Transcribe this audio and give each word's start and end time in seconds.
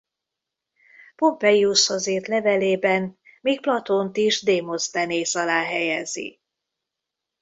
Pompeiushoz 1.15 2.07
írt 2.07 2.27
levélében 2.27 3.19
még 3.41 3.61
Platónt 3.61 4.17
is 4.17 4.41
Démoszthenész 4.41 5.35
alá 5.35 5.63
helyezi. 5.63 6.39